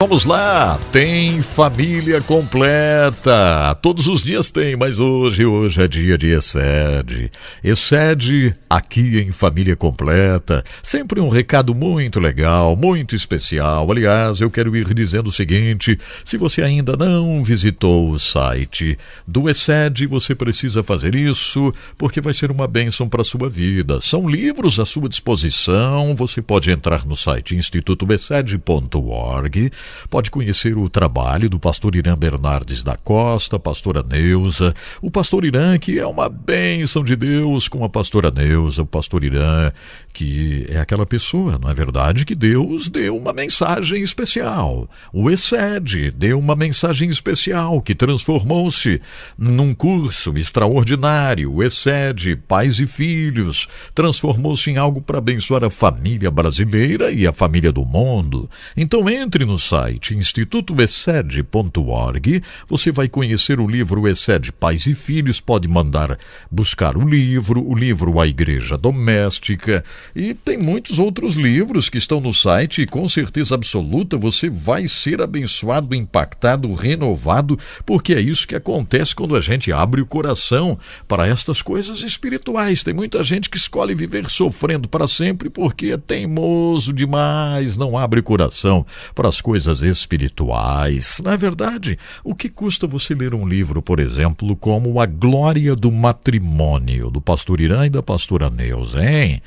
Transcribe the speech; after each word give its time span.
Vamos 0.00 0.24
lá, 0.24 0.78
tem 0.92 1.42
família 1.42 2.20
completa. 2.20 3.74
Todos 3.82 4.06
os 4.06 4.22
dias 4.22 4.48
tem, 4.48 4.76
mas 4.76 5.00
hoje, 5.00 5.44
hoje 5.44 5.82
é 5.82 5.88
dia 5.88 6.16
de 6.16 6.28
Excede. 6.28 7.32
Excede 7.64 8.54
aqui 8.70 9.18
em 9.18 9.32
Família 9.32 9.74
Completa. 9.74 10.64
Sempre 10.84 11.20
um 11.20 11.28
recado 11.28 11.74
muito 11.74 12.20
legal, 12.20 12.76
muito 12.76 13.16
especial. 13.16 13.90
Aliás, 13.90 14.40
eu 14.40 14.48
quero 14.52 14.76
ir 14.76 14.94
dizendo 14.94 15.30
o 15.30 15.32
seguinte: 15.32 15.98
se 16.24 16.36
você 16.36 16.62
ainda 16.62 16.96
não 16.96 17.42
visitou 17.42 18.08
o 18.08 18.20
site 18.20 18.96
do 19.26 19.50
Excede, 19.50 20.06
você 20.06 20.32
precisa 20.32 20.84
fazer 20.84 21.16
isso, 21.16 21.74
porque 21.96 22.20
vai 22.20 22.32
ser 22.32 22.52
uma 22.52 22.68
bênção 22.68 23.08
para 23.08 23.22
a 23.22 23.24
sua 23.24 23.50
vida. 23.50 24.00
São 24.00 24.28
livros 24.28 24.78
à 24.78 24.84
sua 24.84 25.08
disposição. 25.08 26.14
Você 26.14 26.40
pode 26.40 26.70
entrar 26.70 27.04
no 27.04 27.16
site 27.16 27.56
institutoexcede.org 27.56 29.72
pode 30.10 30.30
conhecer 30.30 30.76
o 30.76 30.88
trabalho 30.88 31.48
do 31.48 31.58
pastor 31.58 31.94
Irã 31.96 32.16
Bernardes 32.16 32.82
da 32.82 32.96
Costa, 32.96 33.58
pastora 33.58 34.02
Neuza, 34.02 34.74
o 35.02 35.10
pastor 35.10 35.44
Irã, 35.44 35.78
que 35.78 35.98
é 35.98 36.06
uma 36.06 36.28
bênção 36.28 37.04
de 37.04 37.16
Deus 37.16 37.68
com 37.68 37.84
a 37.84 37.88
pastora 37.88 38.30
Neuza, 38.30 38.82
o 38.82 38.86
pastor 38.86 39.24
Irã, 39.24 39.72
que 40.18 40.66
é 40.68 40.80
aquela 40.80 41.06
pessoa, 41.06 41.56
não 41.62 41.70
é 41.70 41.74
verdade, 41.74 42.24
que 42.24 42.34
Deus 42.34 42.88
deu 42.88 43.16
uma 43.16 43.32
mensagem 43.32 44.02
especial. 44.02 44.90
O 45.12 45.30
Excede 45.30 46.10
deu 46.10 46.40
uma 46.40 46.56
mensagem 46.56 47.08
especial 47.08 47.80
que 47.80 47.94
transformou-se 47.94 49.00
num 49.38 49.72
curso 49.72 50.36
extraordinário. 50.36 51.54
O 51.54 51.62
Excede, 51.62 52.34
pais 52.34 52.80
e 52.80 52.86
filhos, 52.88 53.68
transformou-se 53.94 54.68
em 54.68 54.76
algo 54.76 55.00
para 55.00 55.18
abençoar 55.18 55.62
a 55.62 55.70
família 55.70 56.32
brasileira 56.32 57.12
e 57.12 57.24
a 57.24 57.32
família 57.32 57.70
do 57.70 57.84
mundo. 57.84 58.50
Então 58.76 59.08
entre 59.08 59.44
no 59.44 59.56
site 59.56 60.16
institutoexcede.org, 60.16 62.42
você 62.68 62.90
vai 62.90 63.08
conhecer 63.08 63.60
o 63.60 63.68
livro 63.68 64.08
Excede 64.08 64.50
Pais 64.50 64.84
e 64.86 64.94
Filhos, 64.94 65.40
pode 65.40 65.68
mandar 65.68 66.18
buscar 66.50 66.96
o 66.96 67.08
livro, 67.08 67.64
o 67.64 67.72
livro 67.72 68.18
A 68.18 68.26
Igreja 68.26 68.76
Doméstica, 68.76 69.84
e 70.14 70.34
tem 70.34 70.58
muitos 70.58 70.98
outros 70.98 71.34
livros 71.34 71.88
que 71.88 71.98
estão 71.98 72.20
no 72.20 72.34
site 72.34 72.82
e 72.82 72.86
com 72.86 73.08
certeza 73.08 73.54
absoluta 73.54 74.16
você 74.16 74.50
vai 74.50 74.86
ser 74.86 75.22
abençoado, 75.22 75.94
impactado, 75.94 76.72
renovado, 76.74 77.58
porque 77.86 78.14
é 78.14 78.20
isso 78.20 78.46
que 78.46 78.54
acontece 78.54 79.14
quando 79.14 79.34
a 79.34 79.40
gente 79.40 79.72
abre 79.72 80.00
o 80.00 80.06
coração 80.06 80.78
para 81.06 81.26
estas 81.26 81.62
coisas 81.62 82.02
espirituais. 82.02 82.82
Tem 82.82 82.92
muita 82.92 83.24
gente 83.24 83.48
que 83.48 83.56
escolhe 83.56 83.94
viver 83.94 84.28
sofrendo 84.28 84.88
para 84.88 85.08
sempre 85.08 85.48
porque 85.48 85.86
é 85.86 85.96
teimoso 85.96 86.92
demais, 86.92 87.76
não 87.76 87.96
abre 87.96 88.20
o 88.20 88.22
coração 88.22 88.84
para 89.14 89.28
as 89.28 89.40
coisas 89.40 89.80
espirituais. 89.82 91.20
Na 91.24 91.32
é 91.32 91.36
verdade, 91.36 91.96
o 92.24 92.34
que 92.34 92.48
custa 92.48 92.86
você 92.86 93.14
ler 93.14 93.32
um 93.32 93.46
livro, 93.46 93.80
por 93.80 94.00
exemplo, 94.00 94.56
como 94.56 95.00
A 95.00 95.06
Glória 95.06 95.76
do 95.76 95.92
Matrimônio, 95.92 97.10
do 97.10 97.20
pastor 97.20 97.60
Irã 97.60 97.86
e 97.86 97.90
da 97.90 98.02
pastora 98.02 98.50
Neuza, 98.50 99.02
hein? 99.02 99.40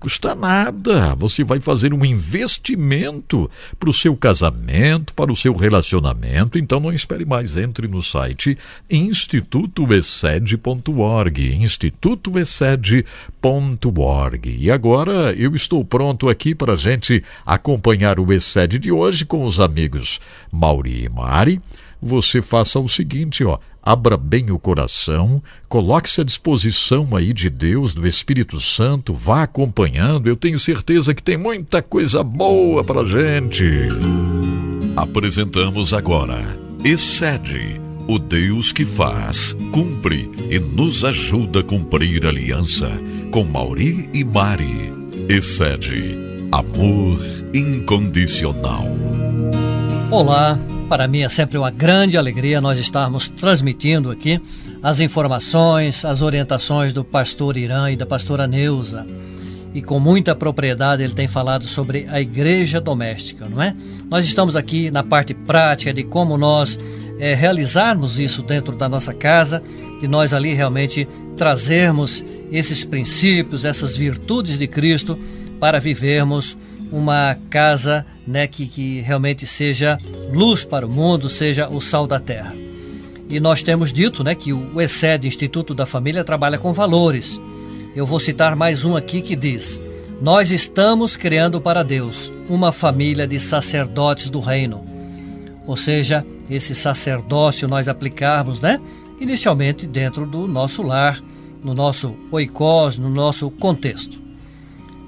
Custa 0.00 0.34
nada. 0.34 1.14
Você 1.14 1.44
vai 1.44 1.60
fazer 1.60 1.92
um 1.92 2.02
investimento 2.06 3.50
para 3.78 3.90
o 3.90 3.92
seu 3.92 4.16
casamento, 4.16 5.12
para 5.12 5.30
o 5.30 5.36
seu 5.36 5.54
relacionamento. 5.54 6.58
Então 6.58 6.80
não 6.80 6.90
espere 6.90 7.26
mais. 7.26 7.58
Entre 7.58 7.86
no 7.86 8.02
site 8.02 8.56
institutoexcede.org. 8.88 11.62
institutoexcede.org. 11.62 14.56
E 14.58 14.70
agora 14.70 15.34
eu 15.34 15.54
estou 15.54 15.84
pronto 15.84 16.30
aqui 16.30 16.54
para 16.54 16.72
a 16.72 16.76
gente 16.76 17.22
acompanhar 17.44 18.18
o 18.18 18.32
Excede 18.32 18.78
de 18.78 18.90
hoje 18.90 19.26
com 19.26 19.44
os 19.44 19.60
amigos 19.60 20.18
Mauri 20.50 21.04
e 21.04 21.10
Mari 21.10 21.60
você 22.00 22.40
faça 22.40 22.78
o 22.78 22.88
seguinte, 22.88 23.44
ó, 23.44 23.58
abra 23.82 24.16
bem 24.16 24.50
o 24.50 24.58
coração, 24.58 25.42
coloque-se 25.68 26.20
à 26.20 26.24
disposição 26.24 27.14
aí 27.14 27.32
de 27.32 27.50
Deus, 27.50 27.94
do 27.94 28.06
Espírito 28.06 28.60
Santo, 28.60 29.14
vá 29.14 29.42
acompanhando. 29.42 30.28
Eu 30.28 30.36
tenho 30.36 30.58
certeza 30.58 31.14
que 31.14 31.22
tem 31.22 31.36
muita 31.36 31.82
coisa 31.82 32.22
boa 32.22 32.82
para 32.82 33.06
gente. 33.06 33.64
Apresentamos 34.96 35.92
agora 35.92 36.70
Excede, 36.82 37.78
o 38.08 38.18
Deus 38.18 38.72
que 38.72 38.86
faz, 38.86 39.54
cumpre 39.70 40.30
e 40.48 40.58
nos 40.58 41.04
ajuda 41.04 41.60
a 41.60 41.62
cumprir 41.62 42.24
a 42.24 42.30
aliança 42.30 42.88
com 43.30 43.44
Mauri 43.44 44.08
e 44.14 44.24
Mari. 44.24 44.90
Excede, 45.28 46.16
amor 46.50 47.20
incondicional. 47.52 48.86
Olá, 50.10 50.58
para 50.90 51.06
mim 51.06 51.22
é 51.22 51.28
sempre 51.28 51.56
uma 51.56 51.70
grande 51.70 52.18
alegria 52.18 52.60
nós 52.60 52.76
estarmos 52.76 53.28
transmitindo 53.28 54.10
aqui 54.10 54.42
as 54.82 54.98
informações, 54.98 56.04
as 56.04 56.20
orientações 56.20 56.92
do 56.92 57.04
pastor 57.04 57.56
Irã 57.56 57.92
e 57.92 57.96
da 57.96 58.04
pastora 58.04 58.44
Neuza. 58.44 59.06
E 59.72 59.80
com 59.82 60.00
muita 60.00 60.34
propriedade 60.34 61.04
ele 61.04 61.14
tem 61.14 61.28
falado 61.28 61.62
sobre 61.68 62.08
a 62.10 62.20
igreja 62.20 62.80
doméstica, 62.80 63.48
não 63.48 63.62
é? 63.62 63.72
Nós 64.10 64.24
estamos 64.24 64.56
aqui 64.56 64.90
na 64.90 65.04
parte 65.04 65.32
prática 65.32 65.92
de 65.92 66.02
como 66.02 66.36
nós 66.36 66.76
é, 67.20 67.34
realizarmos 67.34 68.18
isso 68.18 68.42
dentro 68.42 68.74
da 68.74 68.88
nossa 68.88 69.14
casa, 69.14 69.62
de 70.00 70.08
nós 70.08 70.32
ali 70.32 70.54
realmente 70.54 71.06
trazermos 71.36 72.24
esses 72.50 72.82
princípios, 72.84 73.64
essas 73.64 73.96
virtudes 73.96 74.58
de 74.58 74.66
Cristo 74.66 75.16
para 75.60 75.78
vivermos 75.78 76.58
uma 76.92 77.36
casa 77.48 78.04
né, 78.26 78.46
que, 78.46 78.66
que 78.66 79.00
realmente 79.00 79.46
seja 79.46 79.98
luz 80.32 80.64
para 80.64 80.86
o 80.86 80.90
mundo, 80.90 81.28
seja 81.28 81.68
o 81.68 81.80
sal 81.80 82.06
da 82.06 82.18
terra. 82.18 82.54
E 83.28 83.38
nós 83.38 83.62
temos 83.62 83.92
dito 83.92 84.24
né, 84.24 84.34
que 84.34 84.52
o 84.52 84.80
ESED, 84.80 85.28
Instituto 85.28 85.74
da 85.74 85.86
Família, 85.86 86.24
trabalha 86.24 86.58
com 86.58 86.72
valores. 86.72 87.40
Eu 87.94 88.04
vou 88.04 88.18
citar 88.18 88.56
mais 88.56 88.84
um 88.84 88.96
aqui 88.96 89.22
que 89.22 89.36
diz: 89.36 89.80
Nós 90.20 90.50
estamos 90.50 91.16
criando 91.16 91.60
para 91.60 91.84
Deus 91.84 92.32
uma 92.48 92.72
família 92.72 93.26
de 93.26 93.38
sacerdotes 93.38 94.28
do 94.28 94.40
reino. 94.40 94.84
Ou 95.66 95.76
seja, 95.76 96.26
esse 96.50 96.74
sacerdócio 96.74 97.68
nós 97.68 97.86
aplicarmos, 97.86 98.60
né? 98.60 98.80
Inicialmente 99.20 99.86
dentro 99.86 100.26
do 100.26 100.48
nosso 100.48 100.82
lar, 100.82 101.22
no 101.62 101.74
nosso 101.74 102.16
oikos, 102.32 102.98
no 102.98 103.08
nosso 103.08 103.48
contexto. 103.50 104.20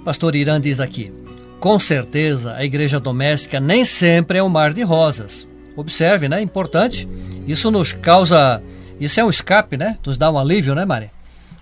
Pastor 0.04 0.37
Irã 0.37 0.60
diz 0.60 0.78
aqui: 0.78 1.12
com 1.62 1.78
certeza, 1.78 2.56
a 2.56 2.64
igreja 2.64 2.98
doméstica 2.98 3.60
nem 3.60 3.84
sempre 3.84 4.38
é 4.38 4.42
um 4.42 4.48
mar 4.48 4.72
de 4.72 4.82
rosas. 4.82 5.46
Observe, 5.76 6.28
né? 6.28 6.42
Importante. 6.42 7.08
Isso 7.46 7.70
nos 7.70 7.92
causa. 7.92 8.60
Isso 8.98 9.20
é 9.20 9.24
um 9.24 9.30
escape, 9.30 9.76
né? 9.76 9.96
Nos 10.04 10.18
dá 10.18 10.28
um 10.28 10.36
alívio, 10.36 10.74
né, 10.74 10.84
Mari? 10.84 11.08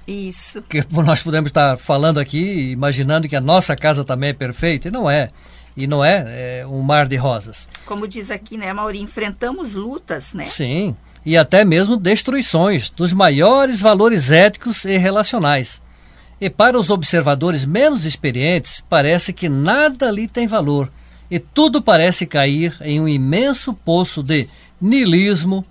Isso. 0.08 0.62
Que 0.62 0.82
nós 1.04 1.22
podemos 1.22 1.50
estar 1.50 1.76
falando 1.76 2.18
aqui, 2.18 2.70
imaginando 2.70 3.28
que 3.28 3.36
a 3.36 3.42
nossa 3.42 3.76
casa 3.76 4.02
também 4.02 4.30
é 4.30 4.32
perfeita, 4.32 4.88
e 4.88 4.90
não 4.90 5.08
é. 5.08 5.28
E 5.76 5.86
não 5.86 6.02
é, 6.02 6.60
é 6.60 6.66
um 6.66 6.80
mar 6.80 7.06
de 7.06 7.16
rosas. 7.16 7.68
Como 7.84 8.08
diz 8.08 8.30
aqui, 8.30 8.56
né, 8.56 8.72
Mauri? 8.72 9.02
Enfrentamos 9.02 9.74
lutas, 9.74 10.32
né? 10.32 10.44
Sim. 10.44 10.96
E 11.26 11.36
até 11.36 11.62
mesmo 11.62 11.98
destruições 11.98 12.88
dos 12.88 13.12
maiores 13.12 13.82
valores 13.82 14.30
éticos 14.30 14.86
e 14.86 14.96
relacionais. 14.96 15.82
E 16.40 16.48
para 16.48 16.78
os 16.78 16.88
observadores 16.88 17.64
menos 17.64 18.04
experientes, 18.06 18.82
parece 18.88 19.32
que 19.32 19.48
nada 19.48 20.08
ali 20.08 20.26
tem 20.26 20.46
valor 20.46 20.90
e 21.30 21.38
tudo 21.38 21.82
parece 21.82 22.26
cair 22.26 22.76
em 22.80 23.00
um 23.00 23.06
imenso 23.06 23.72
poço 23.72 24.22
de 24.22 24.48
niilismo, 24.80 25.64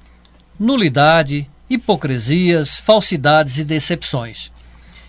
nulidade, 0.59 1.49
hipocrisias, 1.69 2.79
falsidades 2.79 3.57
e 3.57 3.63
decepções. 3.63 4.51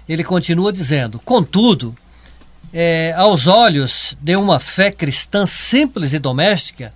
Ele 0.09 0.25
continua 0.25 0.73
dizendo: 0.73 1.21
contudo, 1.21 1.95
é, 2.73 3.13
aos 3.17 3.47
olhos 3.47 4.17
de 4.21 4.35
uma 4.37 4.59
fé 4.59 4.91
cristã 4.91 5.47
simples 5.47 6.13
e 6.15 6.19
doméstica, 6.19 6.93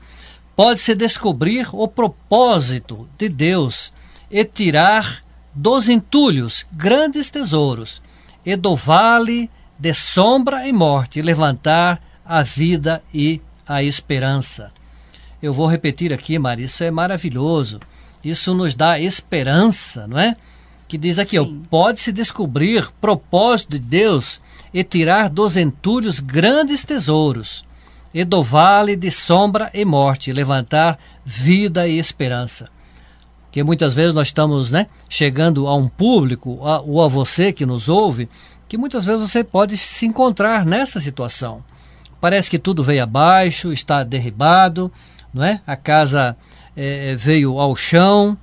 pode-se 0.56 0.94
descobrir 0.94 1.68
o 1.72 1.86
propósito 1.86 3.08
de 3.18 3.28
Deus 3.28 3.92
e 4.30 4.44
tirar 4.44 5.22
dos 5.54 5.88
entulhos 5.88 6.66
grandes 6.72 7.30
tesouros 7.30 8.02
e 8.44 8.56
do 8.56 8.76
vale 8.76 9.50
de 9.78 9.92
sombra 9.94 10.66
e 10.66 10.72
morte 10.72 11.22
levantar 11.22 12.00
a 12.24 12.42
vida 12.42 13.02
e 13.12 13.40
a 13.66 13.82
esperança. 13.82 14.70
Eu 15.42 15.52
vou 15.52 15.66
repetir 15.66 16.12
aqui, 16.12 16.38
Maria, 16.38 16.64
isso 16.66 16.84
é 16.84 16.90
maravilhoso. 16.90 17.80
Isso 18.22 18.54
nos 18.54 18.74
dá 18.74 18.98
esperança, 18.98 20.06
não 20.06 20.18
é? 20.18 20.36
Que 20.88 20.96
diz 20.96 21.18
aqui, 21.18 21.36
pode-se 21.68 22.12
descobrir 22.12 22.90
propósito 23.00 23.72
de 23.72 23.78
Deus 23.78 24.40
e 24.72 24.82
tirar 24.82 25.28
dos 25.28 25.56
entulhos 25.56 26.20
grandes 26.20 26.84
tesouros, 26.84 27.64
e 28.12 28.24
do 28.24 28.42
vale 28.42 28.94
de 28.96 29.10
sombra 29.10 29.70
e 29.74 29.84
morte 29.84 30.32
levantar 30.32 30.98
vida 31.24 31.86
e 31.86 31.98
esperança 31.98 32.73
que 33.54 33.62
muitas 33.62 33.94
vezes 33.94 34.12
nós 34.12 34.26
estamos 34.26 34.72
né, 34.72 34.88
chegando 35.08 35.68
a 35.68 35.76
um 35.76 35.86
público, 35.86 36.58
a, 36.66 36.80
ou 36.80 37.00
a 37.00 37.06
você 37.06 37.52
que 37.52 37.64
nos 37.64 37.88
ouve, 37.88 38.28
que 38.66 38.76
muitas 38.76 39.04
vezes 39.04 39.30
você 39.30 39.44
pode 39.44 39.76
se 39.76 40.06
encontrar 40.06 40.66
nessa 40.66 41.00
situação. 41.00 41.62
Parece 42.20 42.50
que 42.50 42.58
tudo 42.58 42.82
veio 42.82 43.04
abaixo, 43.04 43.72
está 43.72 44.02
derribado, 44.02 44.90
não 45.32 45.44
é? 45.44 45.60
A 45.64 45.76
casa 45.76 46.36
é, 46.74 47.14
veio 47.14 47.60
ao 47.60 47.76
chão, 47.76 48.36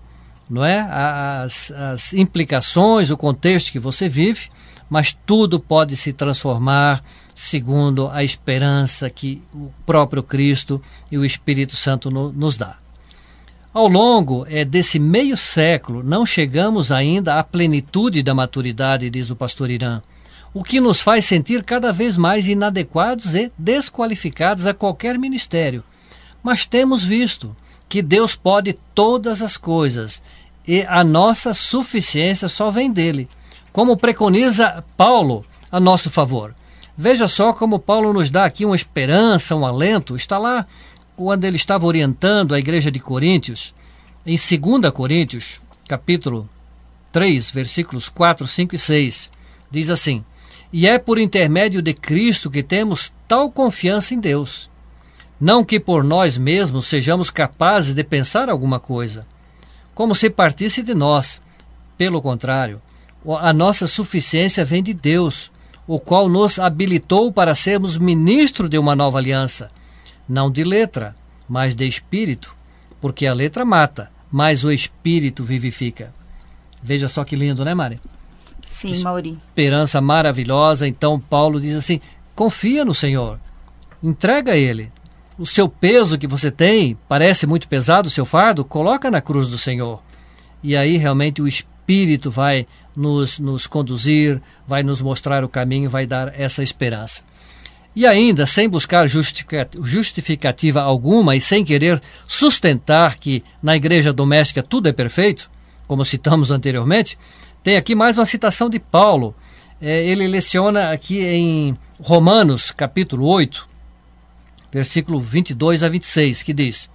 não 0.49 0.63
é? 0.63 0.79
As, 0.79 1.71
as 1.71 2.13
implicações, 2.13 3.11
o 3.11 3.17
contexto 3.17 3.73
que 3.73 3.79
você 3.79 4.07
vive, 4.07 4.49
mas 4.89 5.11
tudo 5.25 5.59
pode 5.59 5.97
se 5.97 6.13
transformar 6.13 7.03
segundo 7.35 8.07
a 8.07 8.23
esperança 8.23 9.09
que 9.09 9.43
o 9.53 9.69
próprio 9.85 10.23
Cristo 10.23 10.81
e 11.11 11.17
o 11.17 11.25
Espírito 11.25 11.75
Santo 11.75 12.09
no, 12.09 12.31
nos 12.31 12.55
dá. 12.55 12.80
Ao 13.73 13.87
longo 13.87 14.45
é, 14.49 14.65
desse 14.65 14.99
meio 14.99 15.37
século, 15.37 16.03
não 16.03 16.25
chegamos 16.25 16.91
ainda 16.91 17.39
à 17.39 17.43
plenitude 17.43 18.21
da 18.21 18.35
maturidade, 18.35 19.09
diz 19.09 19.29
o 19.29 19.35
pastor 19.35 19.69
Irã, 19.69 20.01
o 20.53 20.61
que 20.61 20.81
nos 20.81 20.99
faz 20.99 21.23
sentir 21.23 21.63
cada 21.63 21.93
vez 21.93 22.17
mais 22.17 22.49
inadequados 22.49 23.33
e 23.33 23.49
desqualificados 23.57 24.67
a 24.67 24.73
qualquer 24.73 25.17
ministério. 25.17 25.85
Mas 26.43 26.65
temos 26.65 27.01
visto 27.01 27.55
que 27.87 28.01
Deus 28.01 28.35
pode 28.35 28.73
todas 28.93 29.41
as 29.41 29.55
coisas 29.55 30.21
e 30.67 30.81
a 30.81 31.01
nossa 31.01 31.53
suficiência 31.53 32.49
só 32.49 32.69
vem 32.69 32.91
dele, 32.91 33.29
como 33.71 33.95
preconiza 33.95 34.83
Paulo 34.97 35.45
a 35.71 35.79
nosso 35.79 36.11
favor. 36.11 36.53
Veja 36.97 37.27
só 37.27 37.53
como 37.53 37.79
Paulo 37.79 38.11
nos 38.11 38.29
dá 38.29 38.43
aqui 38.43 38.65
uma 38.65 38.75
esperança, 38.75 39.55
um 39.55 39.65
alento. 39.65 40.15
Está 40.15 40.37
lá 40.37 40.67
quando 41.23 41.45
ele 41.45 41.55
estava 41.55 41.85
orientando 41.85 42.55
a 42.55 42.59
igreja 42.59 42.89
de 42.89 42.99
Coríntios, 42.99 43.75
em 44.25 44.35
2 44.35 44.91
Coríntios, 44.91 45.61
capítulo 45.87 46.49
3, 47.11 47.51
versículos 47.51 48.09
4, 48.09 48.47
5 48.47 48.73
e 48.73 48.79
6. 48.79 49.31
Diz 49.69 49.91
assim: 49.91 50.25
E 50.73 50.87
é 50.87 50.97
por 50.97 51.19
intermédio 51.19 51.79
de 51.79 51.93
Cristo 51.93 52.49
que 52.49 52.63
temos 52.63 53.13
tal 53.27 53.51
confiança 53.51 54.15
em 54.15 54.19
Deus. 54.19 54.67
Não 55.39 55.63
que 55.63 55.79
por 55.79 56.03
nós 56.03 56.39
mesmos 56.39 56.87
sejamos 56.87 57.29
capazes 57.29 57.93
de 57.93 58.03
pensar 58.03 58.49
alguma 58.49 58.79
coisa, 58.79 59.23
como 59.93 60.15
se 60.15 60.27
partisse 60.27 60.81
de 60.81 60.95
nós. 60.95 61.39
Pelo 61.99 62.19
contrário, 62.19 62.81
a 63.39 63.53
nossa 63.53 63.85
suficiência 63.85 64.65
vem 64.65 64.81
de 64.81 64.93
Deus, 64.93 65.51
o 65.85 65.99
qual 65.99 66.27
nos 66.27 66.57
habilitou 66.57 67.31
para 67.31 67.53
sermos 67.53 67.95
ministro 67.95 68.67
de 68.67 68.79
uma 68.79 68.95
nova 68.95 69.19
aliança, 69.19 69.69
não 70.31 70.49
de 70.49 70.63
letra, 70.63 71.13
mas 71.47 71.75
de 71.75 71.85
espírito, 71.85 72.55
porque 73.01 73.27
a 73.27 73.33
letra 73.33 73.65
mata, 73.65 74.09
mas 74.31 74.63
o 74.63 74.71
espírito 74.71 75.43
vivifica. 75.43 76.13
Veja 76.81 77.09
só 77.09 77.25
que 77.25 77.35
lindo, 77.35 77.65
né, 77.65 77.73
Mari? 77.73 77.99
Sim, 78.65 78.97
Mauri. 79.03 79.37
Esperança 79.49 79.99
maravilhosa. 79.99 80.87
Então 80.87 81.19
Paulo 81.19 81.59
diz 81.59 81.75
assim: 81.75 81.99
confia 82.33 82.85
no 82.85 82.95
Senhor, 82.95 83.37
entrega 84.01 84.53
a 84.53 84.57
Ele 84.57 84.89
o 85.37 85.45
seu 85.45 85.67
peso 85.67 86.17
que 86.17 86.27
você 86.27 86.49
tem 86.49 86.97
parece 87.09 87.45
muito 87.45 87.67
pesado, 87.67 88.07
o 88.07 88.11
seu 88.11 88.25
fardo, 88.25 88.63
coloca 88.63 89.11
na 89.11 89.19
cruz 89.19 89.49
do 89.49 89.57
Senhor. 89.57 90.01
E 90.63 90.77
aí 90.77 90.95
realmente 90.95 91.41
o 91.41 91.47
Espírito 91.47 92.31
vai 92.31 92.65
nos, 92.95 93.37
nos 93.37 93.67
conduzir, 93.67 94.41
vai 94.65 94.81
nos 94.81 95.01
mostrar 95.01 95.43
o 95.43 95.49
caminho, 95.49 95.89
vai 95.89 96.05
dar 96.05 96.39
essa 96.39 96.63
esperança. 96.63 97.23
E 97.95 98.07
ainda, 98.07 98.45
sem 98.45 98.69
buscar 98.69 99.05
justificativa 99.07 100.81
alguma 100.81 101.35
e 101.35 101.41
sem 101.41 101.65
querer 101.65 102.01
sustentar 102.25 103.17
que 103.17 103.43
na 103.61 103.75
igreja 103.75 104.13
doméstica 104.13 104.63
tudo 104.63 104.87
é 104.87 104.93
perfeito, 104.93 105.51
como 105.87 106.05
citamos 106.05 106.51
anteriormente, 106.51 107.17
tem 107.61 107.75
aqui 107.75 107.93
mais 107.93 108.17
uma 108.17 108.25
citação 108.25 108.69
de 108.69 108.79
Paulo. 108.79 109.35
É, 109.81 110.05
ele 110.05 110.25
leciona 110.25 110.91
aqui 110.91 111.21
em 111.21 111.77
Romanos, 112.01 112.71
capítulo 112.71 113.27
8, 113.27 113.67
versículo 114.71 115.19
22 115.19 115.83
a 115.83 115.89
26, 115.89 116.43
que 116.43 116.53
diz: 116.53 116.89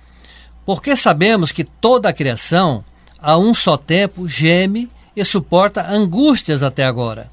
Porque 0.64 0.96
sabemos 0.96 1.52
que 1.52 1.62
toda 1.62 2.08
a 2.08 2.12
criação, 2.12 2.82
a 3.20 3.36
um 3.36 3.52
só 3.52 3.76
tempo, 3.76 4.26
geme 4.26 4.90
e 5.14 5.22
suporta 5.24 5.86
angústias 5.86 6.62
até 6.62 6.84
agora. 6.84 7.30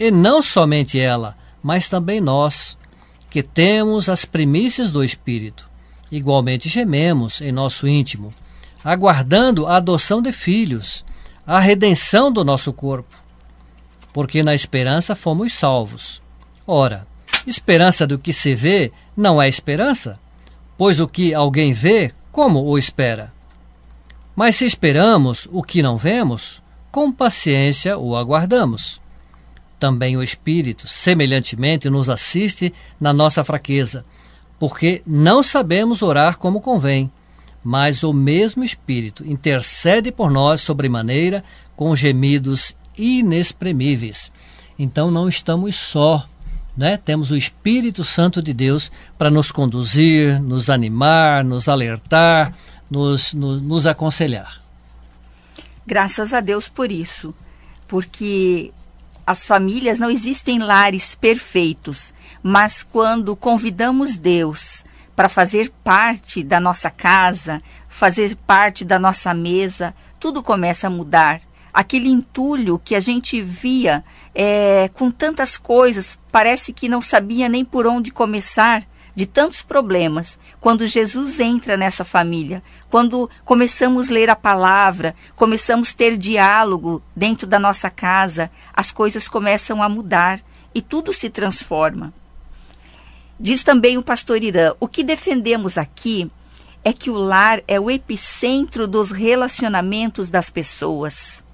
E 0.00 0.10
não 0.10 0.42
somente 0.42 0.98
ela, 0.98 1.36
mas 1.62 1.88
também 1.88 2.20
nós, 2.20 2.76
que 3.30 3.42
temos 3.42 4.08
as 4.08 4.24
primícias 4.24 4.90
do 4.90 5.04
Espírito, 5.04 5.68
igualmente 6.10 6.68
gememos 6.68 7.40
em 7.40 7.52
nosso 7.52 7.86
íntimo, 7.86 8.34
aguardando 8.84 9.66
a 9.66 9.76
adoção 9.76 10.20
de 10.20 10.32
filhos, 10.32 11.04
a 11.46 11.58
redenção 11.60 12.30
do 12.30 12.44
nosso 12.44 12.72
corpo. 12.72 13.16
Porque 14.12 14.42
na 14.42 14.54
esperança 14.54 15.14
fomos 15.14 15.54
salvos. 15.54 16.20
Ora, 16.66 17.06
Esperança 17.46 18.06
do 18.06 18.18
que 18.18 18.32
se 18.32 18.54
vê 18.54 18.92
não 19.16 19.42
é 19.42 19.48
esperança, 19.48 20.18
pois 20.78 21.00
o 21.00 21.08
que 21.08 21.34
alguém 21.34 21.72
vê, 21.72 22.12
como 22.30 22.62
o 22.64 22.78
espera? 22.78 23.32
Mas 24.34 24.56
se 24.56 24.64
esperamos 24.64 25.48
o 25.50 25.62
que 25.62 25.82
não 25.82 25.96
vemos, 25.96 26.62
com 26.90 27.10
paciência 27.10 27.98
o 27.98 28.16
aguardamos. 28.16 29.00
Também 29.82 30.16
o 30.16 30.22
Espírito, 30.22 30.86
semelhantemente, 30.86 31.90
nos 31.90 32.08
assiste 32.08 32.72
na 33.00 33.12
nossa 33.12 33.42
fraqueza, 33.42 34.04
porque 34.56 35.02
não 35.04 35.42
sabemos 35.42 36.02
orar 36.02 36.38
como 36.38 36.60
convém, 36.60 37.10
mas 37.64 38.04
o 38.04 38.12
mesmo 38.12 38.62
Espírito 38.62 39.26
intercede 39.26 40.12
por 40.12 40.30
nós 40.30 40.60
sobremaneira 40.60 41.42
com 41.74 41.96
gemidos 41.96 42.76
inexprimíveis. 42.96 44.30
Então 44.78 45.10
não 45.10 45.28
estamos 45.28 45.74
só 45.74 46.24
né? 46.76 46.96
Temos 46.96 47.32
o 47.32 47.36
Espírito 47.36 48.04
Santo 48.04 48.40
de 48.40 48.54
Deus 48.54 48.92
para 49.18 49.30
nos 49.30 49.50
conduzir, 49.50 50.40
nos 50.40 50.70
animar, 50.70 51.42
nos 51.42 51.68
alertar, 51.68 52.54
nos, 52.88 53.34
nos, 53.34 53.60
nos 53.60 53.84
aconselhar. 53.84 54.62
Graças 55.84 56.32
a 56.32 56.40
Deus 56.40 56.68
por 56.68 56.92
isso, 56.92 57.34
porque 57.88 58.72
as 59.26 59.44
famílias 59.44 59.98
não 59.98 60.10
existem 60.10 60.58
lares 60.58 61.14
perfeitos, 61.14 62.12
mas 62.42 62.82
quando 62.82 63.36
convidamos 63.36 64.16
Deus 64.16 64.84
para 65.14 65.28
fazer 65.28 65.70
parte 65.84 66.42
da 66.42 66.58
nossa 66.58 66.90
casa, 66.90 67.60
fazer 67.88 68.36
parte 68.36 68.84
da 68.84 68.98
nossa 68.98 69.32
mesa, 69.34 69.94
tudo 70.18 70.42
começa 70.42 70.86
a 70.86 70.90
mudar. 70.90 71.40
Aquele 71.72 72.08
entulho 72.08 72.80
que 72.84 72.94
a 72.94 73.00
gente 73.00 73.40
via 73.40 74.04
é, 74.34 74.90
com 74.94 75.10
tantas 75.10 75.56
coisas, 75.56 76.18
parece 76.30 76.72
que 76.72 76.88
não 76.88 77.00
sabia 77.00 77.48
nem 77.48 77.64
por 77.64 77.86
onde 77.86 78.10
começar, 78.10 78.86
de 79.14 79.26
tantos 79.26 79.62
problemas. 79.62 80.38
Quando 80.60 80.86
Jesus 80.86 81.38
entra 81.40 81.76
nessa 81.76 82.04
família, 82.04 82.62
quando 82.90 83.28
começamos 83.44 84.10
a 84.10 84.12
ler 84.12 84.30
a 84.30 84.36
palavra, 84.36 85.14
começamos 85.36 85.90
a 85.90 85.96
ter 85.96 86.16
diálogo 86.16 87.02
dentro 87.14 87.46
da 87.46 87.58
nossa 87.58 87.90
casa, 87.90 88.50
as 88.72 88.90
coisas 88.90 89.28
começam 89.28 89.82
a 89.82 89.88
mudar 89.88 90.40
e 90.74 90.80
tudo 90.80 91.12
se 91.12 91.28
transforma. 91.28 92.12
Diz 93.38 93.62
também 93.62 93.98
o 93.98 94.02
pastor 94.02 94.42
Irã: 94.42 94.74
o 94.78 94.86
que 94.88 95.02
defendemos 95.02 95.76
aqui 95.76 96.30
é 96.84 96.92
que 96.92 97.10
o 97.10 97.14
lar 97.14 97.62
é 97.68 97.78
o 97.78 97.90
epicentro 97.90 98.86
dos 98.86 99.10
relacionamentos 99.10 100.30
das 100.30 100.50
pessoas. 100.50 101.44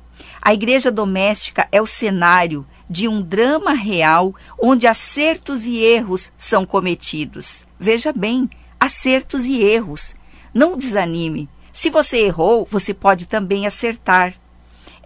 A 0.48 0.54
igreja 0.54 0.90
doméstica 0.90 1.68
é 1.70 1.82
o 1.82 1.84
cenário 1.84 2.66
de 2.88 3.06
um 3.06 3.20
drama 3.20 3.72
real 3.72 4.34
onde 4.58 4.86
acertos 4.86 5.66
e 5.66 5.76
erros 5.76 6.32
são 6.38 6.64
cometidos. 6.64 7.66
Veja 7.78 8.14
bem, 8.14 8.48
acertos 8.80 9.44
e 9.44 9.60
erros. 9.60 10.14
Não 10.54 10.74
desanime. 10.74 11.50
Se 11.70 11.90
você 11.90 12.24
errou, 12.24 12.66
você 12.70 12.94
pode 12.94 13.26
também 13.26 13.66
acertar. 13.66 14.36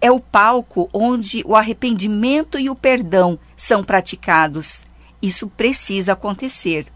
É 0.01 0.09
o 0.09 0.21
palco 0.21 0.89
onde 0.93 1.43
o 1.45 1.57
arrependimento 1.57 2.57
e 2.57 2.69
o 2.69 2.75
perdão 2.75 3.37
são 3.57 3.83
praticados. 3.83 4.83
Isso 5.21 5.49
precisa 5.49 6.13
acontecer. 6.13 6.87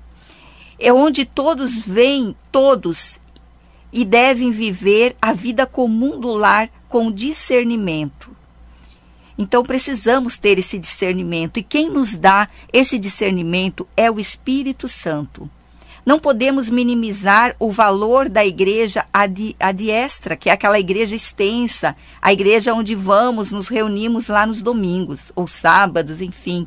É 0.80 0.94
onde 0.94 1.26
todos 1.26 1.78
vêm, 1.78 2.34
todos, 2.50 3.20
e 3.92 4.06
devem 4.06 4.52
viver 4.52 5.18
a 5.22 5.34
vida 5.34 5.66
comum 5.66 6.18
do 6.18 6.32
lar 6.32 6.70
com 6.88 7.12
discernimento. 7.12 8.17
Então 9.38 9.64
precisamos 9.64 10.38
ter 10.38 10.58
esse 10.58 10.80
discernimento 10.80 11.58
e 11.58 11.64
quem 11.64 11.90
nos 11.90 12.18
dá 12.18 12.48
esse 12.74 12.98
discernimento 12.98 13.88
é 13.96 14.10
o 14.10 14.20
Espírito 14.20 14.88
Santo. 14.88 15.50
Não 16.08 16.20
podemos 16.20 16.70
minimizar 16.70 17.54
o 17.60 17.70
valor 17.70 18.30
da 18.30 18.46
igreja 18.46 19.06
adiestra, 19.60 20.38
que 20.38 20.50
é 20.50 20.54
aquela 20.54 20.80
igreja 20.80 21.16
extensa, 21.16 21.98
a 22.22 22.32
igreja 22.32 22.74
onde 22.74 22.96
vamos, 22.96 23.52
nos 23.52 23.68
reunimos 23.68 24.30
lá 24.30 24.46
nos 24.46 24.62
domingos 24.62 25.34
ou 25.36 25.48
sábados, 25.48 26.22
enfim. 26.22 26.66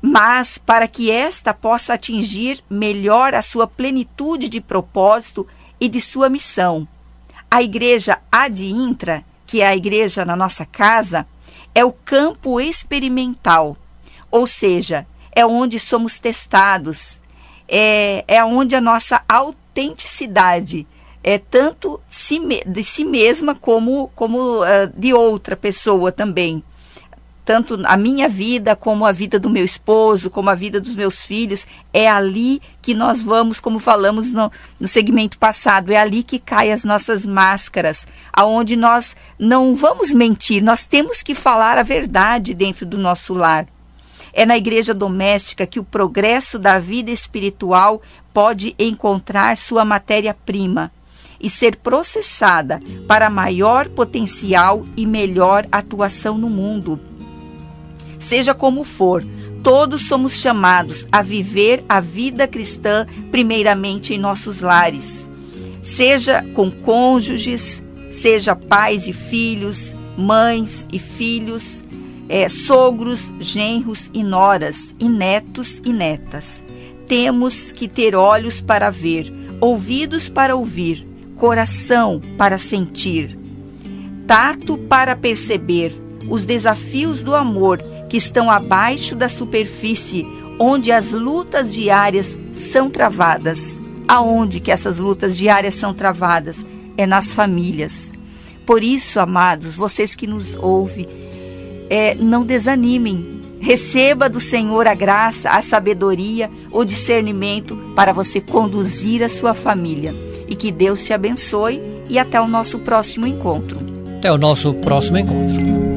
Mas 0.00 0.58
para 0.58 0.86
que 0.86 1.10
esta 1.10 1.54
possa 1.54 1.94
atingir 1.94 2.62
melhor 2.68 3.34
a 3.34 3.40
sua 3.40 3.66
plenitude 3.66 4.50
de 4.50 4.60
propósito 4.60 5.46
e 5.80 5.88
de 5.88 5.98
sua 5.98 6.28
missão, 6.28 6.86
a 7.50 7.62
igreja 7.62 8.18
ad 8.30 8.62
intra, 8.62 9.24
que 9.46 9.62
é 9.62 9.66
a 9.66 9.74
igreja 9.74 10.26
na 10.26 10.36
nossa 10.36 10.66
casa, 10.66 11.26
é 11.74 11.84
o 11.84 11.92
campo 11.92 12.60
experimental, 12.60 13.76
ou 14.30 14.46
seja, 14.46 15.06
é 15.32 15.46
onde 15.46 15.78
somos 15.78 16.18
testados, 16.18 17.20
é, 17.68 18.24
é 18.26 18.44
onde 18.44 18.74
a 18.74 18.80
nossa 18.80 19.22
autenticidade 19.28 20.86
é 21.22 21.38
tanto 21.38 22.00
de 22.66 22.84
si 22.84 23.04
mesma 23.04 23.54
como, 23.54 24.10
como 24.14 24.62
uh, 24.62 24.90
de 24.96 25.12
outra 25.12 25.56
pessoa 25.56 26.10
também 26.10 26.62
tanto 27.48 27.80
a 27.86 27.96
minha 27.96 28.28
vida 28.28 28.76
como 28.76 29.06
a 29.06 29.10
vida 29.10 29.38
do 29.40 29.48
meu 29.48 29.64
esposo, 29.64 30.28
como 30.28 30.50
a 30.50 30.54
vida 30.54 30.78
dos 30.78 30.94
meus 30.94 31.24
filhos, 31.24 31.66
é 31.94 32.06
ali 32.06 32.60
que 32.82 32.92
nós 32.92 33.22
vamos, 33.22 33.58
como 33.58 33.78
falamos 33.78 34.28
no, 34.28 34.52
no 34.78 34.86
segmento 34.86 35.38
passado, 35.38 35.90
é 35.90 35.96
ali 35.96 36.22
que 36.22 36.38
caem 36.38 36.74
as 36.74 36.84
nossas 36.84 37.24
máscaras, 37.24 38.06
aonde 38.34 38.76
nós 38.76 39.16
não 39.38 39.74
vamos 39.74 40.12
mentir, 40.12 40.62
nós 40.62 40.84
temos 40.84 41.22
que 41.22 41.34
falar 41.34 41.78
a 41.78 41.82
verdade 41.82 42.52
dentro 42.52 42.84
do 42.84 42.98
nosso 42.98 43.32
lar. 43.32 43.66
É 44.34 44.44
na 44.44 44.58
igreja 44.58 44.92
doméstica 44.92 45.66
que 45.66 45.80
o 45.80 45.84
progresso 45.84 46.58
da 46.58 46.78
vida 46.78 47.10
espiritual 47.10 48.02
pode 48.34 48.74
encontrar 48.78 49.56
sua 49.56 49.86
matéria-prima 49.86 50.92
e 51.40 51.48
ser 51.48 51.76
processada 51.76 52.78
para 53.06 53.30
maior 53.30 53.88
potencial 53.88 54.84
e 54.98 55.06
melhor 55.06 55.66
atuação 55.72 56.36
no 56.36 56.50
mundo. 56.50 57.07
Seja 58.28 58.52
como 58.52 58.84
for, 58.84 59.24
todos 59.62 60.02
somos 60.02 60.34
chamados 60.34 61.08
a 61.10 61.22
viver 61.22 61.82
a 61.88 61.98
vida 61.98 62.46
cristã 62.46 63.06
primeiramente 63.30 64.12
em 64.12 64.18
nossos 64.18 64.60
lares. 64.60 65.30
Seja 65.80 66.44
com 66.54 66.70
cônjuges, 66.70 67.82
seja 68.10 68.54
pais 68.54 69.08
e 69.08 69.14
filhos, 69.14 69.96
mães 70.14 70.86
e 70.92 70.98
filhos, 70.98 71.82
é, 72.28 72.50
sogros, 72.50 73.32
genros 73.40 74.10
e 74.12 74.22
noras, 74.22 74.94
e 75.00 75.08
netos 75.08 75.80
e 75.82 75.90
netas. 75.90 76.62
Temos 77.06 77.72
que 77.72 77.88
ter 77.88 78.14
olhos 78.14 78.60
para 78.60 78.90
ver, 78.90 79.32
ouvidos 79.58 80.28
para 80.28 80.54
ouvir, 80.54 81.08
coração 81.34 82.20
para 82.36 82.58
sentir, 82.58 83.38
tato 84.26 84.76
para 84.76 85.16
perceber 85.16 85.98
os 86.28 86.44
desafios 86.44 87.22
do 87.22 87.34
amor 87.34 87.80
que 88.08 88.16
estão 88.16 88.50
abaixo 88.50 89.14
da 89.14 89.28
superfície, 89.28 90.26
onde 90.58 90.90
as 90.90 91.12
lutas 91.12 91.72
diárias 91.72 92.38
são 92.54 92.90
travadas. 92.90 93.78
Aonde 94.06 94.60
que 94.60 94.72
essas 94.72 94.98
lutas 94.98 95.36
diárias 95.36 95.74
são 95.74 95.92
travadas? 95.92 96.64
É 96.96 97.06
nas 97.06 97.34
famílias. 97.34 98.12
Por 98.64 98.82
isso, 98.82 99.20
amados, 99.20 99.74
vocês 99.74 100.14
que 100.14 100.26
nos 100.26 100.54
ouvem, 100.56 101.06
é, 101.88 102.14
não 102.14 102.44
desanimem. 102.44 103.38
Receba 103.60 104.28
do 104.28 104.40
Senhor 104.40 104.86
a 104.86 104.94
graça, 104.94 105.50
a 105.50 105.60
sabedoria, 105.62 106.50
o 106.70 106.84
discernimento 106.84 107.76
para 107.94 108.12
você 108.12 108.40
conduzir 108.40 109.22
a 109.22 109.28
sua 109.28 109.52
família. 109.52 110.14
E 110.46 110.54
que 110.54 110.70
Deus 110.70 111.04
te 111.04 111.12
abençoe 111.12 111.82
e 112.08 112.18
até 112.18 112.40
o 112.40 112.48
nosso 112.48 112.78
próximo 112.78 113.26
encontro. 113.26 113.78
Até 114.18 114.32
o 114.32 114.38
nosso 114.38 114.72
próximo 114.74 115.18
encontro. 115.18 115.87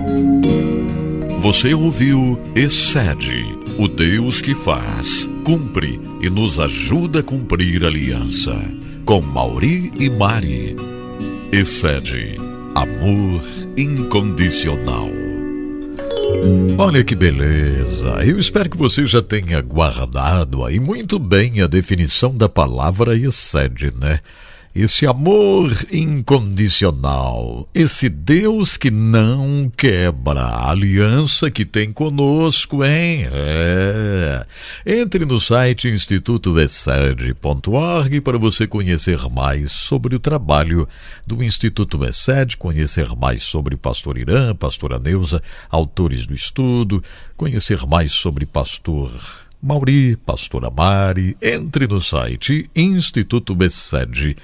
Você 1.42 1.74
ouviu 1.74 2.40
Excede, 2.56 3.44
o 3.80 3.88
Deus 3.88 4.42
que 4.42 4.54
faz, 4.54 5.28
cumpre 5.44 6.00
e 6.22 6.30
nos 6.30 6.60
ajuda 6.60 7.22
a 7.22 7.24
cumprir 7.24 7.84
a 7.84 7.88
aliança. 7.88 8.54
Com 9.06 9.22
Mauri 9.22 9.92
e 9.98 10.08
Mari. 10.08 10.76
Excede, 11.52 12.36
amor 12.76 13.42
incondicional. 13.76 15.10
Olha 16.78 17.04
que 17.04 17.16
beleza! 17.16 18.24
Eu 18.24 18.38
espero 18.38 18.70
que 18.70 18.78
você 18.78 19.04
já 19.06 19.24
tenha 19.24 19.62
guardado 19.62 20.64
aí 20.64 20.80
muito 20.80 21.18
bem 21.18 21.60
a 21.62 21.66
definição 21.66 22.38
da 22.38 22.48
palavra 22.48 23.18
excede, 23.18 23.92
né? 24.00 24.20
Esse 24.74 25.06
amor 25.06 25.75
incondicional, 25.92 27.68
esse 27.74 28.08
Deus 28.08 28.78
que 28.78 28.90
não 28.90 29.70
quebra 29.75 30.40
a 30.42 30.72
aliança 30.72 31.51
que 31.51 31.66
tem 31.66 31.92
conosco, 31.92 32.86
hein? 32.86 33.28
É. 33.32 34.46
Entre 34.86 35.25
no 35.25 35.38
site 35.40 35.90
institutoessed.org 35.90 38.22
para 38.22 38.38
você 38.38 38.66
conhecer 38.66 39.20
mais 39.30 39.74
sobre 39.74 40.16
o 40.16 40.20
trabalho 40.20 40.88
do 41.28 41.44
Instituto 41.44 42.06
Essed, 42.06 42.56
conhecer 42.56 43.13
mais 43.16 43.44
sobre 43.44 43.75
Pastor 43.75 44.18
Irã, 44.18 44.56
Pastora 44.56 44.98
Neuza, 44.98 45.44
autores 45.70 46.25
do 46.25 46.34
estudo, 46.34 47.04
conhecer 47.36 47.86
mais 47.86 48.13
sobre 48.13 48.46
Pastor 48.46 49.12
Mauri, 49.62 50.18
Pastora 50.18 50.72
Mari, 50.72 51.38
entre 51.41 51.86
no 51.86 52.01
site 52.01 52.70
institutobessede.org 52.75 54.36